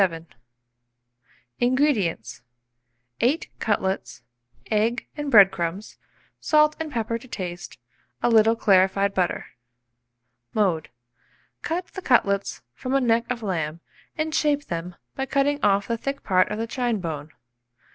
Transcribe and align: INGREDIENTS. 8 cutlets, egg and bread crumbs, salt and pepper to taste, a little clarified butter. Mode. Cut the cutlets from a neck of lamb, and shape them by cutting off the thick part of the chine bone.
INGREDIENTS. 1.59 2.41
8 3.19 3.49
cutlets, 3.59 4.23
egg 4.71 5.05
and 5.15 5.29
bread 5.29 5.51
crumbs, 5.51 5.99
salt 6.39 6.75
and 6.79 6.91
pepper 6.91 7.19
to 7.19 7.27
taste, 7.27 7.77
a 8.23 8.27
little 8.27 8.55
clarified 8.55 9.13
butter. 9.13 9.45
Mode. 10.55 10.89
Cut 11.61 11.85
the 11.93 12.01
cutlets 12.01 12.63
from 12.73 12.95
a 12.95 12.99
neck 12.99 13.29
of 13.29 13.43
lamb, 13.43 13.79
and 14.17 14.33
shape 14.33 14.65
them 14.65 14.95
by 15.13 15.27
cutting 15.27 15.59
off 15.63 15.87
the 15.87 15.99
thick 15.99 16.23
part 16.23 16.49
of 16.49 16.57
the 16.57 16.65
chine 16.65 16.99
bone. 16.99 17.29